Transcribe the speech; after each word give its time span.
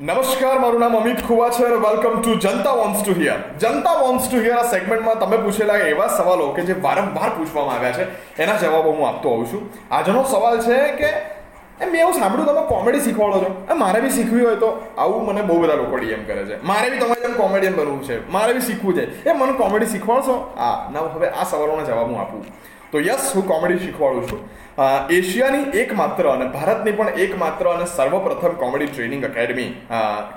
નમસ્કાર, 0.00 0.58
મારું 0.58 0.80
નામ 0.80 0.96
અમિત 0.96 1.22
ખુવા 1.26 1.48
છે 1.50 1.64
અને 1.64 1.74
welcome 1.74 2.20
to 2.20 2.34
Janta 2.34 2.70
wants 2.70 3.02
to 3.02 3.12
hear 3.12 3.36
Janta 3.58 3.92
wants 3.92 4.28
to 4.28 4.36
hear 4.36 4.56
આ 4.58 4.62
સેગમેન્ટમાં 4.62 5.18
તમે 5.18 5.36
પૂછેલા 5.36 5.76
એવા 5.76 6.06
સવાલો 6.06 6.48
કે 6.48 6.62
જે 6.62 6.72
વારંવાર 6.72 7.30
પૂછવામાં 7.36 7.74
આવ્યા 7.74 7.92
છે, 7.92 8.06
એના 8.42 8.56
જવાબો 8.56 8.90
હું 8.90 9.08
આપતો 9.08 9.28
હોઉં 9.28 9.46
છું. 9.46 9.70
આજનો 9.90 10.24
સવાલ 10.24 10.60
છે 10.60 10.92
કે, 10.92 11.06
એમ 11.80 11.90
મેં 11.92 12.00
એવું 12.00 12.12
સાંભળ્યું, 12.12 12.46
તમે 12.46 12.66
કોમેડી 12.66 13.00
શીખવાડો 13.00 13.38
છો? 13.38 13.66
એ 13.70 13.72
મારે 13.72 14.00
બી 14.00 14.10
શીખવી 14.10 14.44
હોય 14.44 14.56
તો 14.56 14.82
આવું 14.98 15.26
મને 15.26 15.42
બહુ 15.42 15.62
બધા 15.62 15.74
લોકો 15.74 15.96
ડીએમ 15.96 16.24
કરે 16.24 16.44
છે. 16.44 16.62
મારે 16.62 16.90
બી 16.90 16.98
તમારી 16.98 17.20
જેમ 17.20 17.32
કોમેડિયન 17.32 17.74
બનવું 17.74 18.04
છે. 18.04 18.30
મારે 18.30 18.52
બી 18.52 18.60
શીખવું 18.60 18.94
છે. 18.94 19.28
એ 19.28 19.32
મને 19.32 19.52
કોમેડી 19.52 19.86
શીખવાડશો? 19.86 20.54
હા, 20.58 20.90
ના, 20.92 21.00
હવે 21.00 21.28
આ 21.28 21.44
સવાલોના 21.44 21.82
જવાબ 21.82 22.06
હું 22.06 22.20
આપું. 22.20 22.44
તો 22.94 23.00
યસ, 23.00 23.24
હું 23.34 23.44
કોમેડી 23.52 23.80
શીખવાડું 23.84 24.28
છું. 24.30 24.40
એશિયાની 25.18 25.80
એકમાત્ર 25.82 26.26
અને 26.32 26.46
ભારતની 26.54 26.92
પણ 26.98 27.18
એકમાત્ર 27.24 27.68
અને 27.70 27.86
સર્વપ્રથમ 27.94 28.54
comedy 28.62 28.90
training 28.92 29.24
academy 29.28 29.70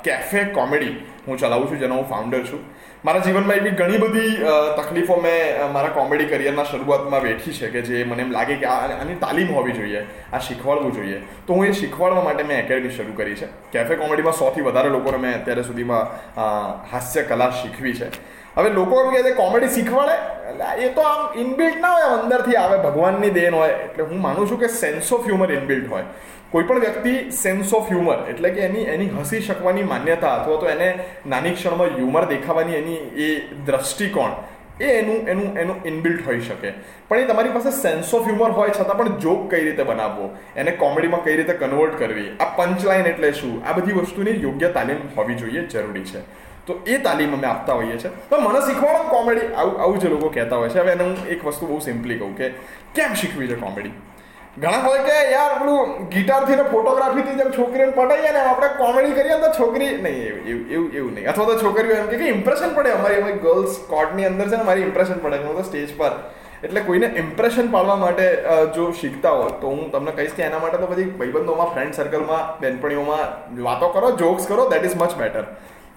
cafe 0.05 0.41
comedy 0.57 0.93
હું 1.27 1.37
ચલાવું 1.41 1.67
છું, 1.69 1.79
જેનો 1.83 1.99
હું 1.99 2.07
ફાઉન્ડર 2.11 2.41
છું. 2.49 2.61
મારા 3.05 3.23
જીવનમાં 3.25 3.59
એવી 3.61 3.73
ઘણી 3.81 3.99
બધી 4.03 4.31
તકલીફો 4.77 5.17
મેં 5.25 5.73
મારા 5.75 5.91
કોમેડી 5.97 6.29
કરિયરના 6.31 6.65
શરૂઆતમાં 6.69 7.23
વેઠી 7.27 7.53
છે 7.59 7.69
કે 7.75 7.83
જે 7.89 8.01
મને 8.11 8.25
એમ 8.25 8.31
લાગે 8.37 8.55
કે 8.63 8.71
આની 8.75 9.17
તાલીમ 9.25 9.51
હોવી 9.57 9.75
જોઈએ, 9.79 10.01
આ 10.33 10.41
શીખવાડવું 10.47 10.95
જોઈએ. 10.97 11.19
તો 11.47 11.59
હું 11.59 11.67
એ 11.67 11.75
શીખવાડવા 11.81 12.23
માટે 12.29 12.43
મેં 12.53 12.63
એકેડમી 12.63 12.95
શરૂ 12.97 13.15
કરી 13.19 13.37
છે. 13.41 13.51
કેફે 13.75 13.99
કોમેડીમાં 14.01 14.39
સૌથી 14.41 14.65
વધારે 14.69 14.89
લોકોને 14.97 15.21
મેં 15.27 15.37
અત્યારે 15.41 15.67
સુધીમાં 15.69 16.05
હાસ્ય 16.95 17.27
કલા 17.33 17.51
શીખવી 17.61 17.95
છે. 18.01 18.09
હવે 18.57 18.69
લોકો 18.79 19.03
એમ 19.03 19.13
કહે 19.13 19.23
છે, 19.29 19.33
કોમેડી 19.43 19.71
શીખવાડે? 19.77 20.17
એટલે 20.49 20.85
એ 20.85 20.89
તો 20.93 21.01
આમ 21.01 21.39
ઇનબિલ્ટ 21.39 21.79
ના 21.81 21.93
હોય 21.93 22.21
અંદરથી 22.21 22.55
આવે, 22.55 22.77
ભગવાનની 22.77 23.29
દેન 23.29 23.53
હોય. 23.53 23.69
એટલે 23.69 24.03
હું 24.03 24.21
માનું 24.21 24.49
છું 24.49 24.59
કે 24.59 24.67
સેન્સ 24.67 25.13
ઓફ 25.13 25.25
હ્યુમર 25.25 25.51
ઇનબિલ્ટ 25.51 25.89
હોય. 25.91 26.03
કોઈ 26.51 26.63
પણ 26.63 26.79
વ્યક્તિ 26.79 27.31
સેન્સ 27.31 27.73
ઓફ 27.73 27.87
હ્યુમર 27.87 28.29
એટલે 28.29 28.49
કે 28.49 28.61
એની 28.61 28.83
એની 28.83 29.09
હસી 29.21 29.41
શકવાની 29.41 29.83
માન્યતા 29.83 30.35
અથવા 30.35 30.59
તો 30.59 30.69
એને 30.69 30.99
નાની 31.25 31.49
ક્ષણમાં 31.49 31.87
હ્યુમર 31.87 32.25
દેખાવાની 32.25 32.75
એની, 32.75 32.95
એ 32.95 33.27
દ્રષ્ટિકોણ, 33.65 34.31
એ 34.81 34.85
એનું 34.85 35.27
એનું 35.27 35.57
એનું 35.57 35.75
ઇનબિલ્ટ 35.85 36.25
હોઈ 36.25 36.41
શકે. 36.41 36.73
પણ 37.07 37.17
એ 37.17 37.23
તમારી 37.23 37.49
પાસે 37.49 37.71
સેન્સ 37.81 38.13
ઓફ 38.13 38.23
હ્યુમર 38.23 38.49
હોય 38.51 38.69
છતાં 38.69 38.97
પણ 38.97 39.19
જોક 39.19 39.51
કઈ 39.51 39.63
રીતે 39.63 39.83
બનાવવો? 39.83 40.29
એને 40.55 40.71
કોમેડીમાં 40.71 41.23
કઈ 41.23 41.35
રીતે 41.35 41.53
કન્વર્ટ 41.53 41.99
કરવી? 41.99 42.29
આ 42.39 42.45
પંચલાઇન 42.45 43.05
એટલે 43.05 43.31
શું? 43.31 43.63
આ 43.67 43.73
બધી 43.73 43.91
વસ્તુની 43.91 44.41
યોગ્ય 44.41 44.69
તાલીમ 44.69 44.97
હોવી 45.17 45.35
જોઈએ, 45.35 45.61
જરૂરી 45.61 46.03
છે. 46.03 46.19
તો 46.67 46.75
એ 46.93 46.99
તાલીમ 47.07 47.33
અમે 47.37 47.47
આપતા 47.51 47.77
હોઈએ 47.79 47.97
છીએ. 48.03 48.11
તો 48.29 48.41
મને 48.43 48.61
શીખવાડો 48.67 49.03
કોમેડી 49.15 49.47
આવું 49.61 49.81
આવું 49.85 49.99
જે 50.03 50.13
લોકો 50.13 50.29
કહેતા 50.37 50.59
હોય 50.61 50.69
છે. 50.75 50.79
હવે 50.83 50.93
એને 50.97 51.03
હું 51.07 51.17
એક 51.35 51.47
વસ્તુ 51.47 51.71
બહુ 51.71 51.79
સિમ્પલી 51.87 52.19
કહું 52.21 52.37
કે 52.39 52.53
કેમ 52.99 53.17
શીખવી 53.23 53.49
છે 53.51 53.57
કોમેડી 53.65 53.95
ઘણા 54.61 54.81
હોય 54.85 55.01
કે 55.07 55.15
યાર, 55.31 55.51
પેલું 55.59 55.91
ગિટારથી 56.13 56.55
ને 56.59 56.63
ફોટોગ્રાફીથી 56.71 57.37
જેમ 57.41 57.51
છોકરીઓને 57.57 57.93
પટાઈએ 57.99 58.31
ને 58.37 58.39
આપણે 58.45 58.69
કોમેડી 58.79 59.13
કરીએ 59.19 59.37
તો 59.43 59.51
છોકરી, 59.59 59.91
નહીં, 60.05 60.39
એવું 60.51 60.65
એવું 60.75 60.89
એવું 60.97 61.11
નહીં. 61.17 61.29
અથવા 61.33 61.45
તો 61.51 61.57
છોકરીઓ 61.65 61.99
એમ 62.01 62.09
કે 62.13 62.31
ઇમ્પ્રેશન 62.35 62.73
પડે. 62.79 62.95
અમારી 62.97 63.19
અમારી 63.21 63.43
ગર્લ્સ 63.45 63.77
કોર્ટની 63.93 64.27
અંદર 64.31 64.49
છે 64.49 64.57
ને 64.57 64.67
મારી 64.71 64.87
ઇમ્પ્રેશન 64.89 65.23
પડે 65.25 65.43
હું 65.45 65.55
તો 65.59 65.65
સ્ટેજ 65.69 65.93
પર. 66.01 66.13
એટલે 66.65 66.81
કોઈને 66.89 67.07
ઇમ્પ્રેશન 67.21 67.67
પાડવા 67.73 67.99
માટે 68.03 68.25
જો 68.75 68.85
શીખતા 69.01 69.33
હોય 69.39 69.49
તો 69.63 69.73
હું 69.73 69.81
તમને 69.95 70.13
કહીશ 70.19 70.35
કે 70.37 70.47
એના 70.49 70.61
માટે 70.63 70.77
તો 70.83 70.87
બધી 70.91 71.09
ભાઈબંધોમાં 71.19 71.73
ફ્રેન્ડ 71.73 71.97
સર્કલમાં 71.99 72.45
બેનપણીઓમાં 72.61 73.25
વાતો 73.67 73.89
કરો 73.97 74.09
જોક્સ 74.21 74.47
કરો 74.51 74.65
દેટ 74.71 74.87
ઇઝ 74.89 74.95
મચ 75.01 75.19
બેટર 75.19 75.43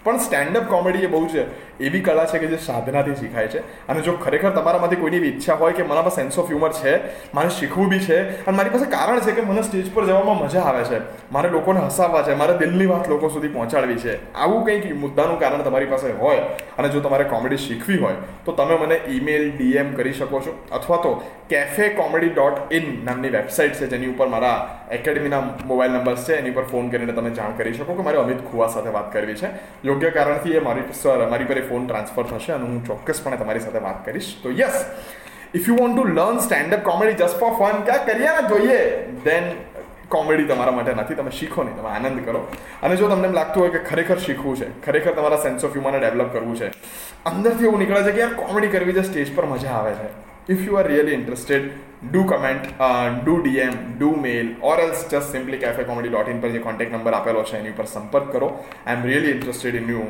પણ 0.04 0.18
સ્ટેન્ડઅપ 0.18 0.68
કોમેડી 0.68 1.04
એ 1.04 1.06
બહુ 1.06 1.26
છે 1.28 1.44
એવી 1.80 2.00
કલા 2.00 2.24
છે 2.24 2.38
કે 2.38 2.46
જે 2.46 2.56
સાધનાથી 2.56 3.14
શીખાય 3.14 3.48
છે. 3.48 3.58
અને 3.58 4.00
જો 4.00 4.12
ખરેખર 4.12 4.50
તમારામાંથી 4.50 4.96
કોઈની 4.96 5.16
ઈચ્છા 5.16 5.54
હોય 5.54 5.72
કે 5.72 5.82
મારામાં 5.82 6.10
સેન્સ 6.10 6.38
ઓફ 6.38 6.46
હ્યુમર 6.46 6.72
છે, 6.72 7.00
મારે 7.34 7.50
શીખવું 7.50 7.88
બી 7.88 7.98
છે, 7.98 8.46
અને 8.46 8.56
મારી 8.56 8.70
પાસે 8.70 8.84
કારણ 8.84 9.20
છે 9.20 9.32
કે 9.32 9.40
મને 9.40 9.62
સ્ટેજ 9.62 9.94
પર 9.94 10.04
જવામાં 10.04 10.38
મજા 10.38 10.60
આવે 10.60 10.84
છે. 10.84 11.00
મારે 11.32 11.48
લોકોને 11.48 11.80
હસાવવા 11.80 12.22
છે, 12.22 12.34
મારે 12.34 12.58
દિલની 12.58 12.86
વાત 12.86 13.08
લોકો 13.08 13.28
સુધી 13.28 13.48
પહોંચાડવી 13.48 13.96
છે. 13.96 14.34
આવું 14.34 14.64
કંઈક 14.64 14.96
મુદ્દાનું 14.96 15.38
કારણ 15.38 15.62
તમારી 15.62 15.86
પાસે 15.86 16.12
હોય, 16.12 16.38
અને 16.78 16.88
જો 16.88 17.00
તમારે 17.00 17.24
કોમેડી 17.24 17.56
શીખવી 17.56 17.98
હોય, 17.98 18.14
તો 18.44 18.52
તમે 18.52 18.76
મને 18.76 19.00
ઈમેલ 19.08 19.50
ડીએમ 19.50 19.94
કરી 19.94 20.12
શકો 20.12 20.40
છો, 20.40 20.58
અથવા 20.72 20.96
તો 20.96 21.22
કેફે 21.48 21.88
કોમેડી 21.88 22.28
ડોટ 22.28 22.72
ઇન 22.72 23.04
નામની 23.04 23.28
વેબસાઇટ 23.28 23.72
છે, 23.72 23.86
જેની 23.86 24.06
ઉપર 24.06 24.26
મારા 24.26 24.79
એકેડમીના 24.96 25.40
મોબાઈલ 25.70 25.92
નંબર 25.92 26.16
છે, 26.26 26.34
એની 26.40 26.54
પર 26.58 26.66
ફોન 26.72 26.90
કરીને 26.90 27.12
તમે 27.12 27.30
જાણ 27.38 27.56
કરી 27.58 27.74
શકો 27.78 27.94
કે 27.94 28.02
મારે 28.08 28.18
અમિત 28.24 28.44
ખુવા 28.50 28.68
સાથે 28.74 28.92
વાત 28.96 29.08
કરવી 29.12 29.38
છે. 29.42 29.48
યોગ્ય 29.84 30.10
કારણથી 30.18 30.56
એ 30.58 30.60
મારી 30.68 30.84
સર 30.92 31.26
મારી 31.32 31.50
પર 31.50 31.62
ફોન 31.70 31.86
ટ્રાન્સફર 31.86 32.24
થશે 32.30 32.52
અને 32.52 32.64
હું 32.68 32.84
ચોક્કસપણે 32.86 33.36
તમારી 33.42 33.66
સાથે 33.66 33.82
વાત 33.88 34.04
કરીશ. 34.04 34.30
તો 34.42 34.54
yes 34.62 34.86
if 35.54 35.68
you 35.68 35.76
want 35.80 35.96
to 35.96 36.04
learn 36.14 36.38
stand up 36.46 36.82
comedy 36.90 37.18
just 37.20 37.38
for 37.42 37.52
fun 37.60 37.84
ક્યાં 37.88 38.06
કરીએ 38.08 38.32
જોઈએ? 38.50 38.80
દેન 39.24 39.44
કોમેડી 40.08 40.46
તમારા 40.46 40.74
માટે 40.76 40.94
નથી, 40.94 41.16
તમે 41.18 41.32
શીખો 41.40 41.62
નહીં, 41.64 41.76
તમે 41.76 41.88
આનંદ 41.88 42.24
કરો. 42.24 42.40
અને 42.82 42.96
જો 42.96 43.08
તમને 43.10 43.28
એમ 43.28 43.34
લાગતું 43.34 43.62
હોય 43.62 43.72
કે 43.76 43.82
ખરેખર 43.90 44.18
શીખવું 44.18 44.56
છે, 44.60 44.68
ખરેખર 44.86 45.12
તમારા 45.18 45.42
સેન્સ 45.44 45.64
ઓફ 45.64 45.76
હ્યુમરને 45.76 45.98
ડેવલપ 45.98 46.32
કરવું 46.32 46.56
છે, 46.56 46.70
અંદરથી 47.30 47.68
એવું 47.70 47.78
નીકળે 47.78 48.02
છે 48.02 48.12
કે 48.16 48.20
યાર 48.20 48.34
કોમેડી 48.40 48.72
કરવી 48.74 48.96
છે 48.98 49.02
સ્ટેજ 49.02 49.30
પર 49.36 49.46
મજા 49.46 49.76
આવે 49.80 49.92
છે. 50.00 50.08
if 50.49 50.59
you 50.65 50.77
are 50.77 50.87
really 50.87 51.13
interested 51.13 51.63
do 52.11 52.21
comment 52.25 52.63
uh, 52.79 53.07
do 53.27 53.35
dm 53.45 53.97
do 54.01 54.09
mail 54.15 54.47
or 54.61 54.75
else 54.79 55.01
just 55.13 55.31
simply 55.31 55.57
cafecomedy.in 55.57 56.37
પર 56.41 56.51
જે 56.55 56.59
કોન્ટેક્ટ 56.59 56.93
નંબર 56.93 57.13
આપેલો 57.13 57.43
છે 57.43 57.57
એની 57.59 57.73
ઉપર 57.75 57.87
સંપર્ક 57.95 58.29
કરો 58.35 58.49
I 58.51 58.95
am 58.95 59.09
really 59.09 59.31
interested 59.37 59.81
in 59.81 59.89
you 59.89 60.05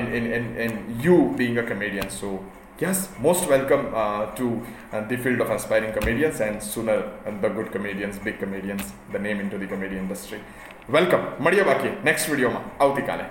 in 0.00 0.06
in 0.18 0.26
in 0.38 0.46
in 0.66 0.72
you 1.06 1.18
being 1.40 1.58
a 1.58 1.66
comedian 1.70 2.10
so 2.18 2.32
yes 2.78 3.08
most 3.20 3.48
welcome 3.48 3.84
uh, 3.94 4.34
to 4.34 4.46
uh, 4.92 5.00
the 5.10 5.16
field 5.16 5.40
of 5.40 5.50
aspiring 5.50 5.92
comedians 5.92 6.40
and 6.40 6.60
sooner 6.62 6.98
uh, 7.24 7.30
the 7.44 7.48
good 7.48 7.70
comedians 7.70 8.18
big 8.18 8.38
comedians 8.38 8.92
the 9.12 9.18
name 9.18 9.38
into 9.38 9.58
the 9.58 9.66
comedy 9.66 9.96
industry 9.96 10.40
welcome 10.88 11.24
મળીએ 11.46 11.64
બાકી 11.70 11.96
next 12.04 12.30
વિડીયોમાં 12.30 12.64
આવતીકાલે 12.80 13.26